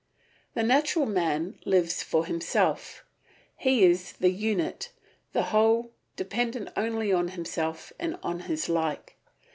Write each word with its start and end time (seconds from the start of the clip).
The 0.55 0.63
natural 0.63 1.05
man 1.05 1.59
lives 1.63 2.01
for 2.01 2.25
himself; 2.25 3.05
he 3.55 3.83
is 3.83 4.13
the 4.13 4.31
unit, 4.31 4.89
the 5.31 5.43
whole, 5.53 5.91
dependent 6.15 6.69
only 6.75 7.13
on 7.13 7.27
himself 7.27 7.93
and 7.99 8.17
on 8.23 8.39
his 8.39 8.67
like. 8.67 9.15